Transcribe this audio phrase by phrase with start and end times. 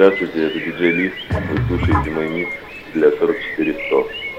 [0.00, 1.12] Здравствуйте, это диджей Лис.
[1.50, 2.50] Вы слушаете мой микс
[2.94, 4.29] для 44100.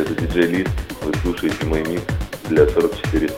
[0.00, 0.70] это диджей Лист.
[1.02, 2.02] Вы слушаете мой микс
[2.48, 3.28] для 44